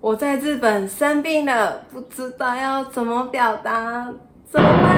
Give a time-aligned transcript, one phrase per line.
[0.00, 4.12] 我在日本生病了，不知道要怎么表达，
[4.50, 4.96] 怎么办？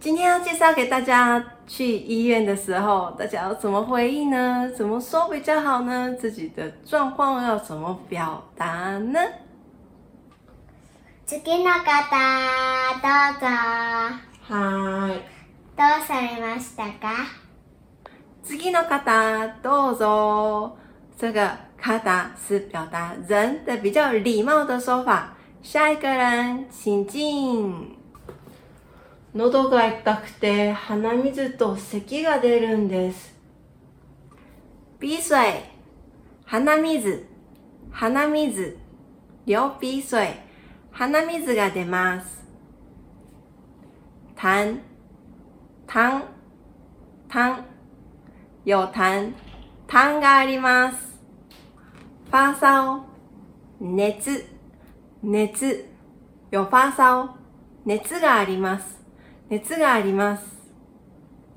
[0.00, 4.70] 今天要介绍给大家，去医院的时候，大家要怎么回应呢？
[4.76, 6.14] 怎么说比较好呢？
[6.18, 9.20] 自己的状况要怎么表达呢？
[11.26, 13.46] 次の方、どうぞ。
[14.46, 15.22] はい。
[15.79, 17.25] どうされましたか？
[18.43, 20.77] 次の方どうぞ。
[21.17, 25.37] 这个方是表达人的比较礼貌的说法。
[25.61, 27.95] 下一个人，请进。
[29.33, 33.33] 喉が痛くて鼻水と咳が出るんです。
[34.99, 35.63] 鼻水、
[36.45, 37.25] 鼻水、
[37.89, 38.77] 鼻水、
[39.45, 40.33] 流鼻水、
[40.91, 42.45] 鼻水が出ます。
[44.35, 44.81] 痰、
[45.91, 46.23] 単、
[47.27, 47.65] 単、
[48.63, 49.33] 有単、
[49.87, 51.19] 単があります。
[52.25, 53.05] ファーサオ、
[53.81, 54.45] 熱、
[55.23, 55.89] 熱、
[56.51, 57.29] よファーサオ、
[57.85, 58.99] 熱があります。
[59.49, 60.45] 熱があります。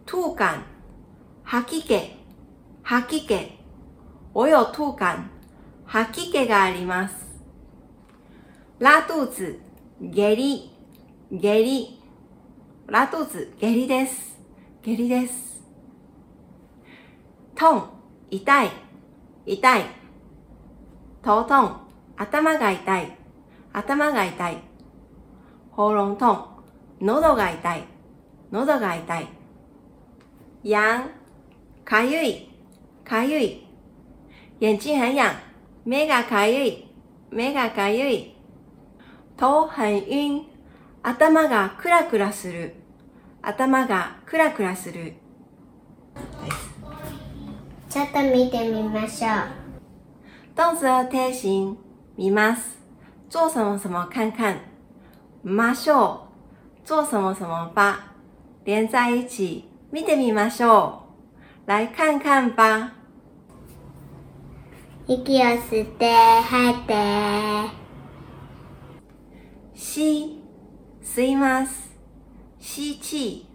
[0.06, 0.64] トゥーカン、
[1.42, 2.16] 吐き気、
[2.82, 3.58] 吐き気、
[4.32, 5.30] およトゥーカン、
[5.84, 7.14] 吐き気があります。
[8.78, 9.60] ラトゥーツ、
[10.00, 10.74] 下痢、
[11.30, 12.01] 下痢、
[12.88, 14.38] 拉肚子、下痢です。
[14.82, 15.62] 下痢です。
[17.54, 17.88] 痛、
[18.30, 18.70] 痛い、
[19.46, 19.84] 痛い。
[21.22, 21.76] 頭痛、
[22.16, 23.16] 頭が痛い、
[23.72, 24.58] 頭が痛い。
[25.76, 26.48] 喉咙痛、
[27.00, 27.84] 喉が痛い、
[28.50, 29.28] 喉が痛い。
[30.64, 31.06] 痒、
[31.84, 32.48] かゆい、
[33.04, 33.66] かゆい。
[34.60, 35.32] 眼睛很痒、
[35.84, 36.88] 目がかゆい、
[37.30, 38.34] 目がかゆい。
[39.36, 40.44] 頭很晕、
[41.04, 42.74] 頭がクラクラする、
[43.42, 45.14] 頭がクラクラする。
[47.88, 49.62] ちょっと見てみましょう。
[50.54, 51.76] 动词和贴形
[52.16, 52.78] 見ます。
[53.28, 54.60] 做什么什么看看。
[55.42, 56.28] ましょ
[56.84, 56.86] う。
[56.86, 58.14] 做什么什么吧。
[58.64, 59.64] 连在一起。
[59.90, 61.02] 見てみましょ
[61.66, 61.68] う。
[61.68, 62.92] 来看看吧。
[65.08, 66.94] 息を吸って、吐いて。
[69.74, 70.41] 吸、
[71.14, 71.90] 吸います。
[72.58, 73.46] 吸气。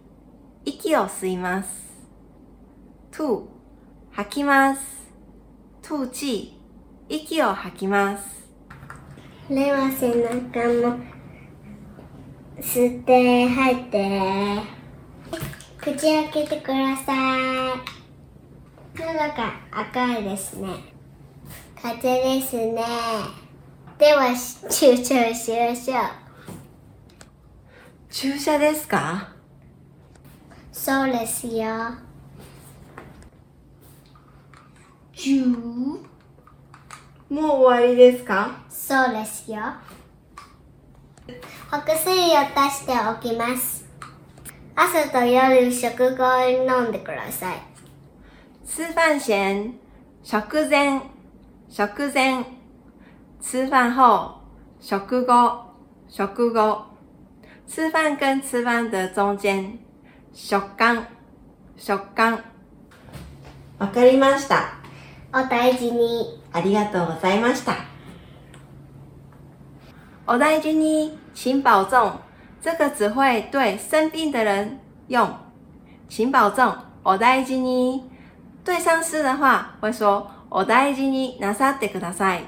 [0.64, 1.68] 息を吸います。
[3.10, 3.48] 吐、
[4.12, 4.80] 吐きます。
[5.82, 6.56] 吐气。
[7.08, 8.48] 息を吐きます。
[9.50, 10.38] では背中
[10.88, 11.00] も
[12.60, 14.62] 吸って、吐いて。
[15.80, 17.18] 口開けてください。
[18.96, 20.68] 喉が赤いですね。
[21.74, 22.84] 風邪ですね。
[23.98, 24.32] では、
[24.70, 25.94] 注射しましょ
[26.24, 26.27] う。
[28.10, 29.28] 注射ですか？
[30.72, 31.92] そうですよ。
[35.14, 35.56] ジュー
[37.28, 38.64] もう終わりですか？
[38.70, 39.58] そうですよ。
[41.70, 43.84] お薬を足しておきます。
[44.74, 47.62] 朝と夜食後に飲んでください。
[48.66, 49.74] 吃饭前、
[50.22, 51.02] 食前、
[51.68, 52.44] 食前。
[53.40, 54.40] 吃饭后、
[54.80, 55.74] 食後、
[56.08, 56.87] 食後。
[57.67, 59.77] 吃饭跟吃饭的中間、
[60.33, 61.05] 食間、
[61.77, 62.39] 食間。
[63.79, 64.79] わかりました。
[65.33, 66.41] お大事に。
[66.51, 67.75] ありがとうございました。
[70.27, 72.19] お大事に，请保重。
[72.61, 75.27] 这个只会对生病的人用，
[76.07, 76.77] 请保重。
[77.03, 78.03] お大事に。
[78.63, 82.45] 对上司的话会说お大事になさってください。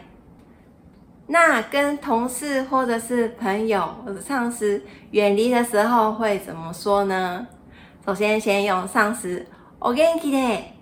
[1.30, 7.48] 那跟同事或者是朋友或者上司远离的时候会怎么说呢？
[8.06, 9.46] 首先先用上司
[9.80, 10.74] お元気で、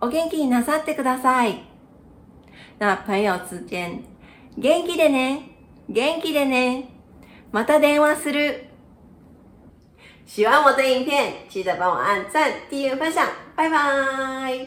[0.00, 1.60] お元気になさってください。
[2.78, 4.02] 那朋友之间，
[4.56, 5.42] 元気でね、
[5.88, 6.86] 元気でね，
[7.52, 8.64] また電話する。
[10.26, 14.66] 喜欢我的影片，记得帮我按赞、订阅、分享，拜拜。